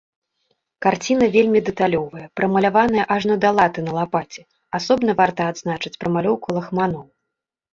[0.85, 4.41] Карціна вельмі дэталёвая, прамаляваная ажно да латы на лапаце,
[4.81, 7.05] асобна варта адзначыць прамалёўку лахманоў.